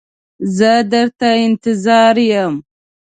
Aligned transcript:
زه 0.57 0.71
در 0.91 1.07
ته 1.19 1.29
انتظار 1.47 2.15
یم. 2.29 2.53